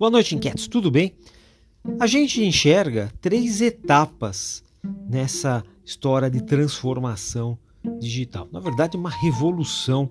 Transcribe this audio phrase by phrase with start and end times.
[0.00, 1.12] Boa noite, inquietos, tudo bem?
[2.00, 4.64] A gente enxerga três etapas
[5.06, 7.58] nessa história de transformação
[7.98, 8.48] digital.
[8.50, 10.10] Na verdade, uma revolução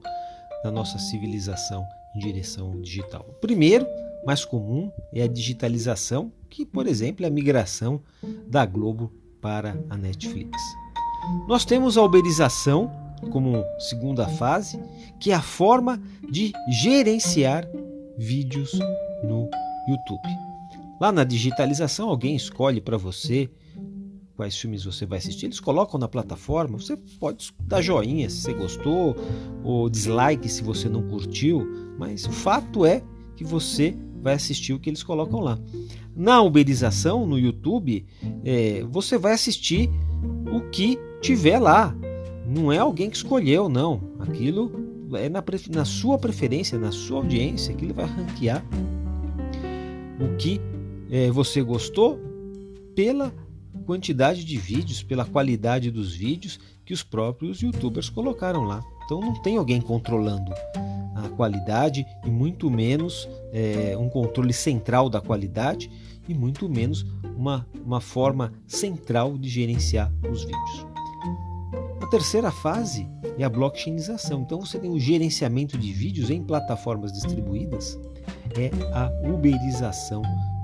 [0.64, 1.84] da nossa civilização
[2.16, 3.26] em direção digital.
[3.30, 3.88] O primeiro,
[4.28, 8.00] mais comum, é a digitalização, que, por exemplo, é a migração
[8.46, 9.12] da Globo
[9.42, 10.56] para a Netflix.
[11.48, 12.92] Nós temos a uberização
[13.32, 14.80] como segunda fase,
[15.20, 16.00] que é a forma
[16.30, 17.68] de gerenciar
[18.20, 18.78] vídeos
[19.24, 19.50] no
[19.88, 20.28] YouTube.
[21.00, 23.50] Lá na digitalização, alguém escolhe para você
[24.40, 28.54] quais filmes você vai assistir, eles colocam na plataforma, você pode dar joinha se você
[28.54, 29.14] gostou,
[29.66, 33.04] ou dislike se você não curtiu, mas o fato é
[33.36, 35.60] que você vai assistir o que eles colocam lá.
[36.16, 38.06] Na uberização, no YouTube,
[38.46, 39.90] é, você vai assistir
[40.54, 41.94] o que tiver lá.
[42.48, 44.02] Não é alguém que escolheu, não.
[44.20, 44.72] Aquilo
[45.16, 48.64] é na, na sua preferência, na sua audiência, aquilo vai ranquear
[50.20, 50.60] o que
[51.10, 52.20] é, você gostou
[52.96, 53.34] pela
[53.86, 58.84] quantidade de vídeos, pela qualidade dos vídeos que os próprios youtubers colocaram lá.
[59.06, 60.52] Então não tem alguém controlando
[61.16, 65.90] a qualidade e muito menos é, um controle central da qualidade
[66.28, 67.06] e muito menos
[67.36, 70.86] uma, uma forma central de gerenciar os vídeos.
[72.02, 74.42] A terceira fase é a blockchainização.
[74.42, 78.00] Então você tem o gerenciamento de vídeos em plataformas distribuídas,
[78.58, 80.22] é a uberização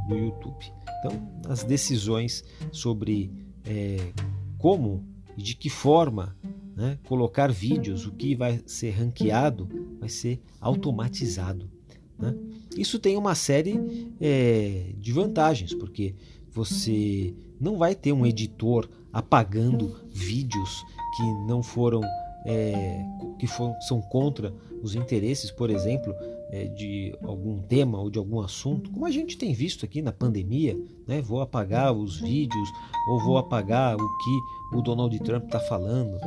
[0.08, 0.66] do YouTube.
[1.00, 3.32] Então, as decisões sobre
[3.66, 4.12] é,
[4.58, 5.04] como
[5.38, 6.36] e de que forma
[6.76, 9.70] né, colocar vídeos, o que vai ser ranqueado,
[10.00, 11.70] vai ser automatizado.
[12.18, 12.36] Né?
[12.78, 13.80] Isso tem uma série
[14.20, 16.16] é, de vantagens, porque
[16.52, 20.84] você não vai ter um editor apagando vídeos
[21.16, 22.02] que não foram
[22.46, 23.04] é,
[23.40, 26.14] que for, são contra os interesses, por exemplo,
[26.50, 30.12] é, de algum tema ou de algum assunto, como a gente tem visto aqui na
[30.12, 31.22] pandemia, né?
[31.22, 32.70] vou apagar os vídeos
[33.10, 36.20] ou vou apagar o que o Donald Trump está falando.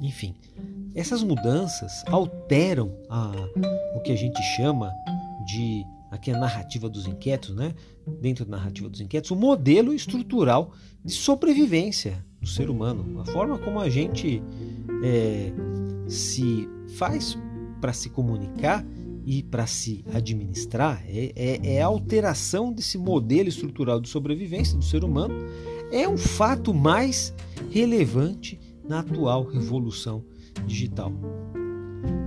[0.00, 0.34] Enfim,
[0.94, 3.32] essas mudanças alteram a,
[3.94, 4.92] o que a gente chama
[5.46, 7.72] de aqui a narrativa dos inquietos, né?
[8.20, 10.72] Dentro da narrativa dos inquietos, o modelo estrutural
[11.04, 14.42] de sobrevivência do ser humano, a forma como a gente
[15.04, 15.52] é,
[16.08, 17.38] se faz
[17.80, 18.84] para se comunicar
[19.24, 24.84] e para se administrar, é, é, é, a alteração desse modelo estrutural de sobrevivência do
[24.84, 25.34] ser humano,
[25.92, 27.34] é um fato mais
[27.70, 28.58] relevante
[28.88, 30.24] na atual revolução
[30.66, 31.12] digital.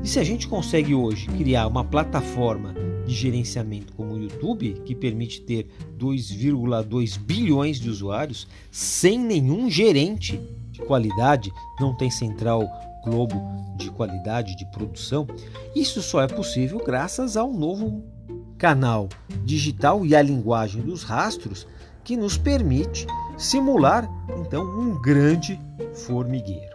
[0.03, 2.73] E se a gente consegue hoje criar uma plataforma
[3.05, 5.67] de gerenciamento como o YouTube, que permite ter
[5.97, 10.39] 2,2 bilhões de usuários sem nenhum gerente
[10.71, 12.67] de qualidade, não tem central
[13.03, 13.35] Globo
[13.75, 15.27] de qualidade de produção,
[15.75, 18.03] isso só é possível graças ao novo
[18.57, 19.09] canal
[19.43, 21.67] digital e à linguagem dos rastros
[22.03, 23.05] que nos permite
[23.37, 24.07] simular
[24.39, 25.59] então um grande
[25.93, 26.73] formigueiro.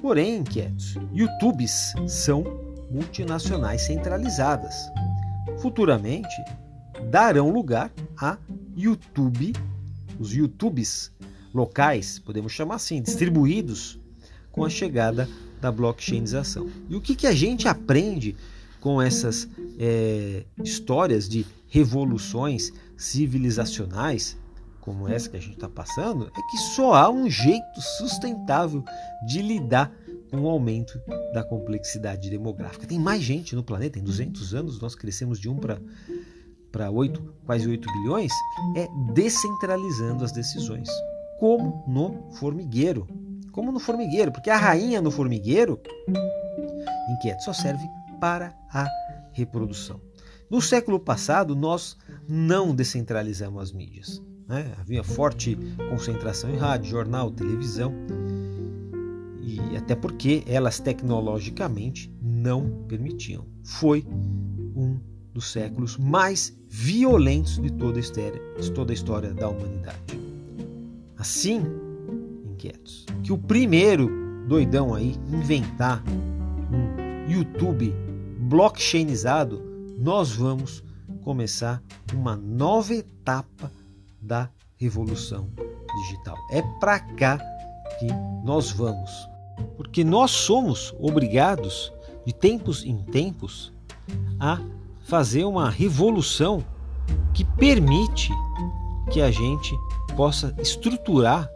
[0.00, 2.42] Porém, inquietos, YouTubes são
[2.90, 4.74] multinacionais centralizadas.
[5.60, 6.34] Futuramente
[7.10, 8.38] darão lugar a
[8.76, 9.52] YouTube,
[10.18, 11.12] os YouTubes
[11.52, 13.99] locais, podemos chamar assim, distribuídos
[14.50, 15.28] com a chegada
[15.60, 16.68] da blockchainização.
[16.88, 18.36] E o que, que a gente aprende
[18.80, 24.36] com essas é, histórias de revoluções civilizacionais,
[24.80, 28.82] como essa que a gente está passando, é que só há um jeito sustentável
[29.26, 29.92] de lidar
[30.30, 31.00] com o aumento
[31.34, 32.86] da complexidade demográfica.
[32.86, 35.78] Tem mais gente no planeta, em 200 anos nós crescemos de 1 para
[36.70, 38.32] para 8, quase 8 bilhões,
[38.76, 40.88] é descentralizando as decisões,
[41.40, 43.08] como no formigueiro
[43.52, 45.80] como no formigueiro, porque a rainha no formigueiro,
[47.10, 47.84] inquieto, só serve
[48.20, 48.86] para a
[49.32, 50.00] reprodução.
[50.50, 51.96] No século passado, nós
[52.28, 54.20] não descentralizamos as mídias.
[54.48, 54.72] Né?
[54.80, 55.56] Havia forte
[55.88, 57.94] concentração em rádio, jornal, televisão,
[59.40, 63.46] e até porque elas tecnologicamente não permitiam.
[63.62, 64.04] Foi
[64.74, 64.98] um
[65.32, 70.20] dos séculos mais violentos de toda a história, de toda a história da humanidade.
[71.16, 71.62] Assim,
[72.60, 73.06] inquietos.
[73.22, 77.94] Que o primeiro doidão aí inventar um YouTube
[78.40, 79.62] blockchainizado,
[79.98, 80.82] nós vamos
[81.22, 83.72] começar uma nova etapa
[84.20, 85.48] da revolução
[86.02, 86.36] digital.
[86.50, 87.38] É para cá
[87.98, 88.06] que
[88.44, 89.10] nós vamos.
[89.76, 91.92] Porque nós somos obrigados,
[92.26, 93.72] de tempos em tempos,
[94.38, 94.60] a
[95.02, 96.64] fazer uma revolução
[97.32, 98.30] que permite
[99.10, 99.74] que a gente
[100.16, 101.48] possa estruturar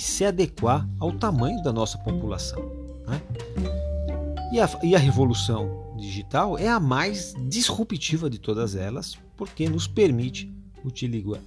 [0.00, 2.58] e se adequar ao tamanho da nossa população.
[3.06, 3.20] Né?
[4.50, 9.86] E, a, e a revolução digital é a mais disruptiva de todas elas, porque nos
[9.86, 10.50] permite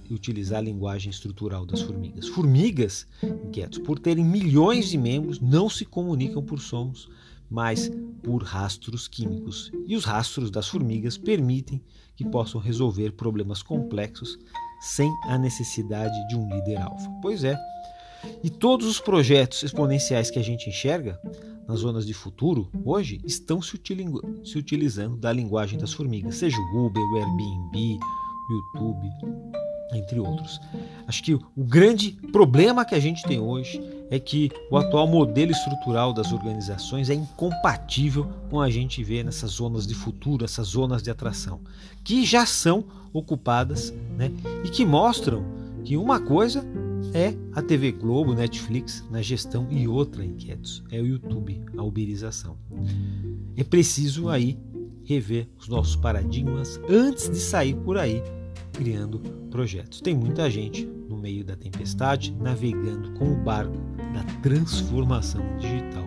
[0.08, 2.28] utilizar a linguagem estrutural das formigas.
[2.28, 7.08] Formigas, inquietos, por terem milhões de membros, não se comunicam por sons,
[7.50, 7.90] mas
[8.22, 9.72] por rastros químicos.
[9.84, 11.82] E os rastros das formigas permitem
[12.14, 14.38] que possam resolver problemas complexos
[14.80, 17.10] sem a necessidade de um líder alfa.
[17.20, 17.58] Pois é.
[18.42, 21.20] E todos os projetos exponenciais que a gente enxerga
[21.66, 23.80] nas zonas de futuro hoje estão se,
[24.44, 27.98] se utilizando da linguagem das formigas, seja o Uber, o Airbnb,
[28.50, 29.08] YouTube,
[29.94, 30.60] entre outros.
[31.06, 33.80] Acho que o grande problema que a gente tem hoje
[34.10, 39.52] é que o atual modelo estrutural das organizações é incompatível com a gente vê nessas
[39.52, 41.60] zonas de futuro, essas zonas de atração,
[42.02, 44.30] que já são ocupadas né,
[44.64, 45.44] e que mostram
[45.84, 46.64] que uma coisa
[47.12, 52.56] é a TV Globo, Netflix na gestão e outra, inquietos, é o YouTube, a uberização.
[53.56, 54.58] É preciso aí
[55.04, 58.22] rever os nossos paradigmas antes de sair por aí
[58.72, 59.18] criando
[59.50, 60.00] projetos.
[60.00, 63.76] Tem muita gente no meio da tempestade navegando com o barco
[64.12, 66.04] da transformação digital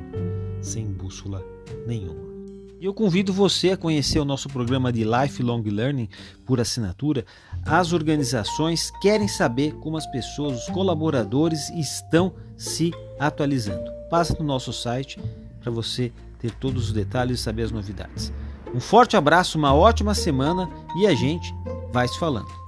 [0.62, 1.44] sem bússola
[1.86, 2.37] nenhuma.
[2.80, 6.08] E eu convido você a conhecer o nosso programa de Lifelong Learning
[6.46, 7.26] por assinatura.
[7.66, 13.92] As organizações querem saber como as pessoas, os colaboradores estão se atualizando.
[14.10, 15.20] Passa no nosso site
[15.60, 18.32] para você ter todos os detalhes e saber as novidades.
[18.74, 21.54] Um forte abraço, uma ótima semana e a gente
[21.92, 22.67] vai se falando.